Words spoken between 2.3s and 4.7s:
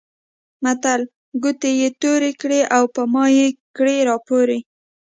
کړې او په مايې کړې راپورې.